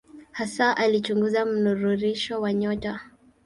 [0.31, 3.01] Hasa alichunguza mnururisho wa nyota.